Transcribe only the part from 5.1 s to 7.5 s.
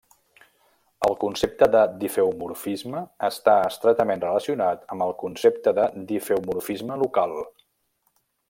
concepte de difeomorfisme local.